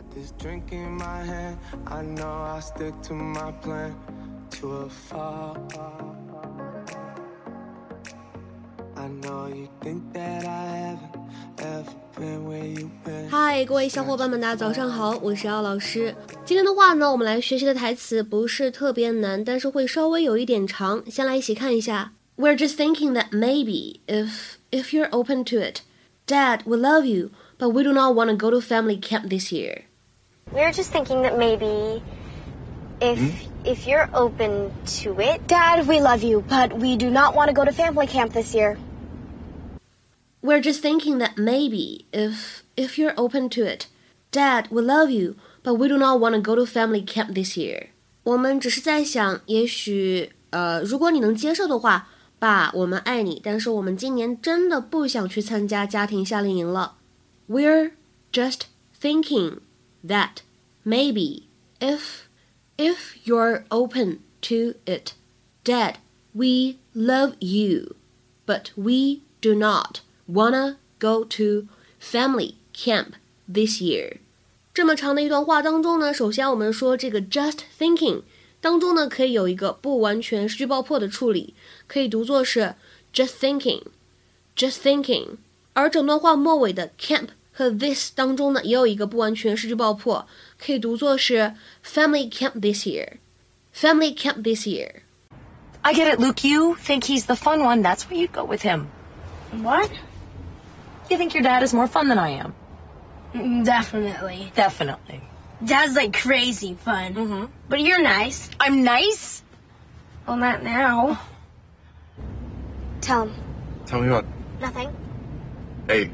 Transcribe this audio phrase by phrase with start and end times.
[0.00, 1.58] Got this drink in my hand.
[1.86, 3.94] I know I'll stick to my plan
[4.60, 5.56] to a fall.
[8.96, 11.10] I know you think that I haven't
[11.58, 13.28] ever been where you've been.
[13.28, 16.14] 嗨，各位小伙伴们，大家早上好，我是姚老师。
[16.44, 21.02] 今天的话呢，我们来学习的台词不是特别难，但是会稍微有一点长。
[21.10, 22.12] 先来一起看一下。
[22.36, 25.80] We're just thinking that maybe if if you're open to it,
[26.26, 29.52] Dad will love you, but we do not want to go to family camp this
[29.52, 29.84] year.
[30.52, 32.02] We're just thinking that maybe
[33.00, 33.20] if
[33.64, 34.70] if you're open
[35.02, 38.06] to it, Dad, we love you, but we do not want to go to family
[38.06, 38.78] camp this year.
[40.40, 43.86] We're just thinking that maybe if if you're open to it,
[44.30, 47.56] Dad will love you, but we do not want to go to family camp this
[47.56, 47.88] year.
[48.22, 56.94] 我们只是在想，也许呃，如果你能接受的话，爸，我们爱你，但是我们今年真的不想去参加家庭夏令营了。
[57.48, 57.92] We're
[58.32, 58.62] just
[59.00, 59.58] thinking
[60.06, 60.42] that
[60.84, 61.44] maybe
[61.80, 62.28] if
[62.76, 65.14] if you're open to it,
[65.64, 65.96] Dad,
[66.32, 67.96] we love you,
[68.46, 73.14] but we do not wanna go to family camp
[73.52, 74.18] this year.
[74.72, 78.22] 这么长的一段话当中呢，首先我们说这个 just thinking
[78.60, 81.54] 当中呢，可以有一个不完全失去爆破的处理，
[81.86, 82.74] 可以读作是
[83.12, 85.36] just thinking，just thinking。
[85.72, 87.28] 而整段话末尾的 camp
[87.60, 90.26] 和 this 当中呢，也有一个不完全失去爆破，
[90.58, 95.02] 可以读作是 family camp this year，family camp this year。
[95.82, 96.46] I get it, Luke.
[96.46, 97.82] You think he's the fun one.
[97.82, 98.86] That's why you'd go with him.
[99.62, 99.90] What?
[101.08, 102.54] You think your dad is more fun than I am.
[103.32, 104.50] Mm, Definitely.
[104.56, 105.20] Definitely.
[105.64, 107.14] Dad's like crazy fun.
[107.14, 107.44] Mm-hmm.
[107.68, 108.50] But you're nice.
[108.58, 109.42] I'm nice.
[110.26, 111.20] Well, not now.
[113.00, 113.32] Tell him
[113.86, 114.24] Tell me what.
[114.60, 114.90] nothing.
[115.86, 116.10] Hey,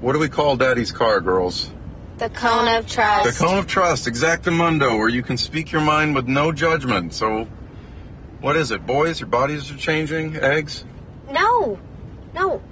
[0.00, 1.70] what do we call Daddy's car, girls?
[2.18, 3.38] The cone of trust.
[3.38, 7.14] The cone of trust, exactamundo, where you can speak your mind with no judgment.
[7.14, 7.44] So,
[8.40, 9.20] what is it, boys?
[9.20, 10.36] Your bodies are changing?
[10.36, 10.84] Eggs?
[11.30, 11.78] No,
[12.34, 12.62] no.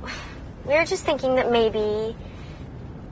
[0.64, 2.16] We're just thinking that maybe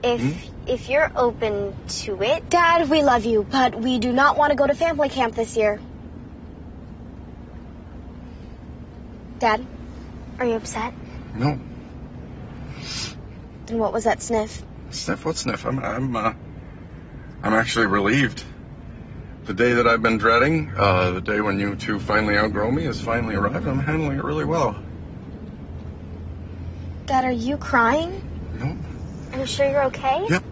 [0.03, 0.51] if Hmm?
[0.67, 4.55] if you're open to it, Dad, we love you, but we do not want to
[4.57, 5.79] go to family camp this year.
[9.39, 9.65] Dad,
[10.39, 10.93] are you upset?
[11.35, 11.59] No.
[13.69, 14.63] And what was that sniff?
[14.91, 15.65] Sniff, what sniff?
[15.65, 16.33] I'm, I'm, uh,
[17.43, 18.43] I'm actually relieved.
[19.45, 22.85] The day that I've been dreading, uh, the day when you two finally outgrow me,
[22.85, 23.67] has finally arrived.
[23.67, 24.75] I'm handling it really well.
[27.05, 28.11] Dad, are you crying?
[28.59, 28.75] No?
[29.33, 30.25] Are you sure you're okay?
[30.29, 30.43] Yep.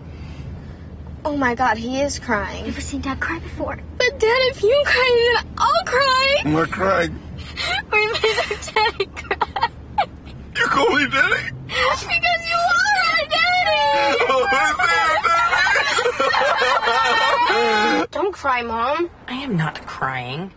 [1.25, 2.66] Oh my God, he is crying.
[2.66, 3.75] Never seen Dad cry before.
[3.75, 6.35] But Dad, if you cry, then I'll cry.
[6.45, 7.19] I'm not crying.
[7.91, 9.68] We made our daddy cry
[10.57, 11.44] You call me Daddy?
[11.68, 12.82] because you are our daddy.
[18.11, 19.09] Don't cry, Mom.
[19.27, 20.49] I am not crying.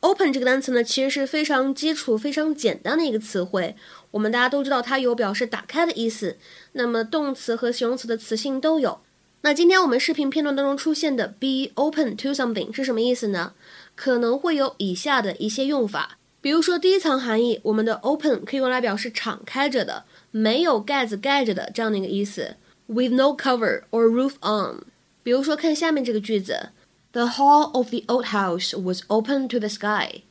[0.00, 3.74] Open 这个单词呢，其实是非常基础、非常简单的一个词汇。
[4.10, 6.38] 我们大家都知道，它有表示打开的意思。
[6.72, 9.00] 那么动词和形容词的词性都有。
[9.40, 13.54] 那今天我们视频片段当中出现的 be open to something 是什么意思呢？
[13.94, 16.18] 可能会有以下的一些用法。
[16.43, 22.55] 比如说第一层含义，我们的 open 可以用来表示敞开着的、没有盖子盖着的这样的一个意思，
[22.87, 24.85] with no cover or roof on。
[25.21, 26.69] 比如说看下面这个句子，
[27.11, 30.21] The hall of the old house was open to the sky。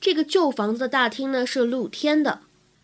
[0.00, 2.40] 这个旧房子的大厅呢是露天的。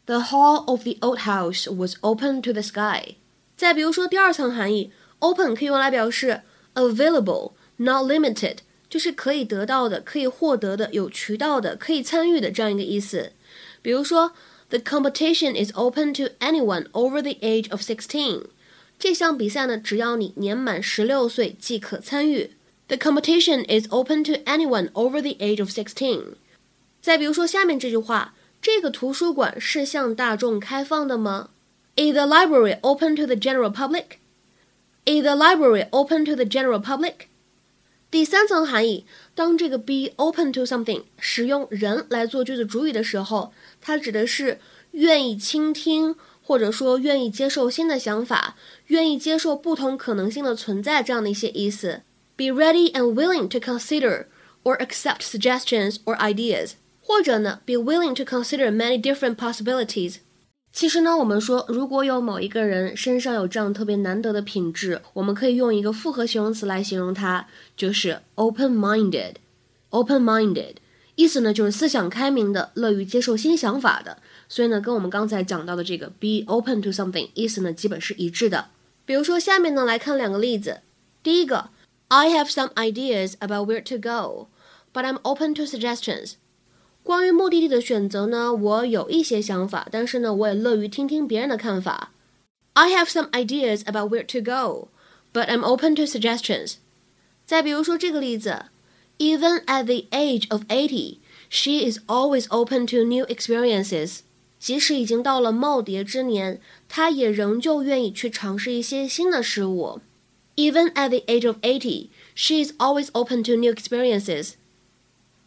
[0.06, 3.16] The hall of the old house was open to the sky。
[3.56, 6.42] 再比如说第二层含义，open 可以用来表示
[6.74, 8.58] available, not limited，
[8.94, 13.32] 就是可以得到的、可以获得的、有渠道的、可以参与的这样一个意思。
[13.82, 14.32] 比如说，
[14.68, 18.44] The competition is open to anyone over the age of sixteen。
[18.98, 22.52] 这项比赛呢，只要你年满十六岁即可参与。
[22.86, 26.34] The competition is open to anyone over the age of sixteen。
[27.00, 31.50] 再比如说下面这句话，这个图书馆是向大众开放的吗？
[31.96, 34.18] Is the library open to the general public?
[35.06, 37.28] Is the library open to the general public?
[38.14, 44.58] 第三层含义，当这个 be open to something 使用人来做句子主语的时候，它指的是
[44.92, 48.56] 愿意倾听，或者说愿意接受新的想法，
[48.88, 52.02] 愿意接受不同可能性的存在这样的一些意思。
[52.36, 54.26] Be ready and willing to consider
[54.64, 60.16] or accept suggestions or ideas，或者呢，be willing to consider many different possibilities。
[60.75, 69.35] 其实呢，我们说，如果有某一个人身上有这样特别难得的品质，我们可以用一个复合形容词来形容他，就是 open-minded。
[69.91, 70.73] open-minded
[71.15, 74.17] 意思呢就是思想开明的，乐于接受新想法的。
[74.49, 78.65] 所以呢，跟我们刚才讲到的这个 be open to something 意思呢基本是一致的。
[79.05, 80.81] 比如说下面呢来看两个例子。
[81.23, 81.69] 第一个
[82.09, 84.49] ，I have some ideas about where to go,
[84.91, 86.33] but I'm open to suggestions。
[87.04, 92.12] 关于目的地的选择呢，我有一些想法，但是呢，我也乐于听听别人的看法。
[92.74, 94.88] I have some ideas about where to go,
[95.32, 96.74] but I'm open to suggestions。
[97.44, 98.66] 再比如说这个例子，
[99.18, 101.18] Even at the age of eighty,
[101.48, 104.20] she is always open to new experiences。
[104.58, 110.00] 即使已经到了耄耋之年，她也仍旧愿意去尝试一些新的事物。
[110.56, 114.52] Even at the age of eighty, she is always open to new experiences。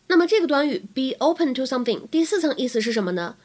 [0.08, 3.36] 那么这个短语 be open to something 第四层意思是什么呢？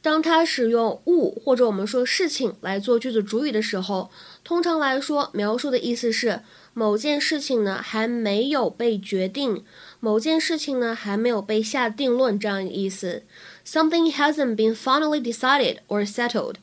[0.00, 4.10] 当它使用物或者我们说事情来做句子主语的时候，
[4.42, 6.40] 通常来说描述的意思是
[6.74, 9.64] 某件事情呢还没有被决定，
[10.00, 13.22] 某件事情呢还没有被下定论这样一个意思。
[13.64, 16.56] Something hasn't been finally decided or settled。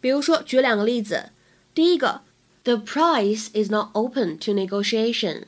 [0.00, 1.30] 比如说，举两个例子。
[1.74, 2.20] 第一个
[2.64, 5.44] ，The price is not open to negotiation。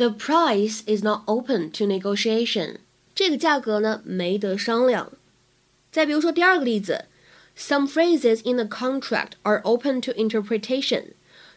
[0.00, 2.76] The price is not open to negotiation。
[3.14, 5.12] 这个价格呢没得商量。
[5.90, 7.06] 再比如说第二个例子，
[7.56, 11.12] Some phrases in the contract are open to interpretation。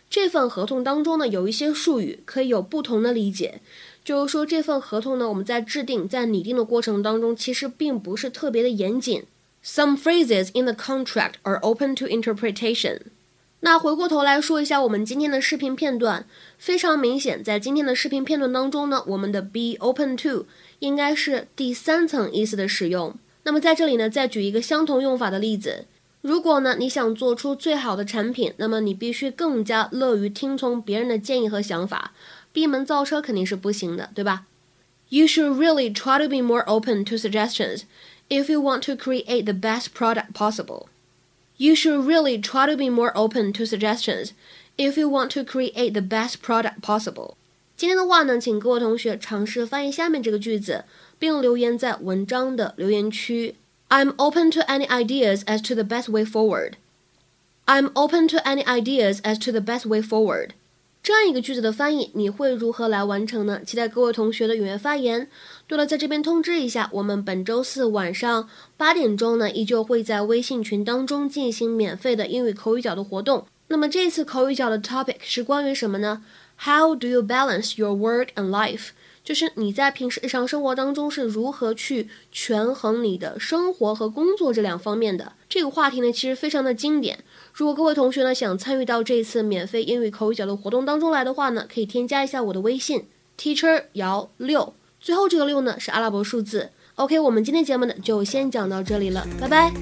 [0.10, 3.62] 这份合同当中呢，有一些术语可以有不同的理解。
[4.04, 9.26] 就是说，这份合同呢，我们在制定、在拟定的过程当中，其实并不是特别的严谨。
[9.64, 13.02] Some phrases in the contract are open to interpretation。
[13.65, 16.27] 那回过头来说一下我们今天的视频片段，
[16.59, 20.45] 非常明显，在今天的视频片段当中呢，我们的 be open to
[20.81, 23.17] 应该是第三层意思的使用。
[23.45, 25.87] 那么在这里呢，再举一个相同用法的例子。
[26.21, 32.13] 如果呢你想做出最好的产品，那么你必须更加乐于听从别人的建议和想法，
[32.53, 34.45] 闭门造车肯定是不行的，对吧
[35.09, 37.85] ？You should really try to be more open to suggestions
[38.29, 40.89] if you want to create the best product possible.
[41.58, 44.30] You should really try to be more open to suggestions
[44.78, 47.36] if you want to create the best product possible.
[47.76, 50.86] 今天的话呢，请各位同学尝试翻译下面这个句子。
[51.20, 53.56] 并留言在文章的留言区。
[53.90, 56.76] I'm open to any ideas as to the best way forward.
[57.66, 60.52] I'm open to any ideas as to the best way forward.
[61.05, 63.61] 这样一个句子的翻译，你会如何来完成呢？
[63.63, 65.29] 期待各位同学的踊跃发言。
[65.67, 68.49] 对了，在这边通知一下，我们本周四晚上
[68.79, 73.45] 八点钟呢，依旧会在微信群当中进行免费的英语口语角的活动。
[73.69, 76.25] 那么这次口语角的 topic 是关于什么呢
[76.61, 78.89] ？How do you balance your work and life？
[79.23, 86.11] 就是你在平时日常生活当中是如何去权衡你的生活和工作这两方面的这个话题呢？
[86.11, 87.23] 其实非常的经典。
[87.57, 93.07] 如果各位同学呢想参与到这次免费英语口语角的活动当中来的话呢，可以添加一下我的微信
[93.39, 96.71] teacher 姚六，最后这个六呢是阿拉伯数字。
[96.97, 99.73] OK，我们今天节目呢就先讲到这里了，拜拜。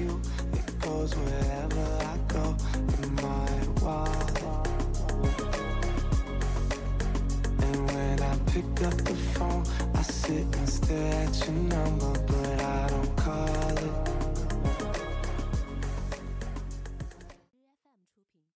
[8.53, 9.63] pick up the phone,
[9.95, 12.12] I sit and stare at your number.